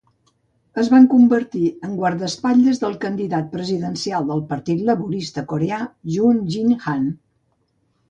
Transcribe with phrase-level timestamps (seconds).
[0.83, 5.83] Es van convertir en guardaespatlles del candidat presidencial del Partit Laborista coreà
[6.19, 7.11] Jun Jin-Han.